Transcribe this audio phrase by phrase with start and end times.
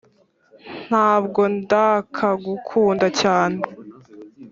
[0.87, 3.61] ntabwo ndakgukunda cyane